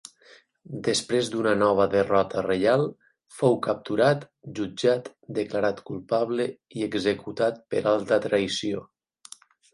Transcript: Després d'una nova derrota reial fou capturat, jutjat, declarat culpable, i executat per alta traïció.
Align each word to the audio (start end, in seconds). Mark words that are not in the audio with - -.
Després 0.85 1.27
d'una 1.33 1.51
nova 1.63 1.85
derrota 1.95 2.43
reial 2.45 2.85
fou 3.41 3.59
capturat, 3.67 4.25
jutjat, 4.61 5.11
declarat 5.41 5.85
culpable, 5.91 6.49
i 6.81 6.89
executat 6.89 7.63
per 7.77 7.85
alta 7.95 8.21
traïció. 8.27 8.85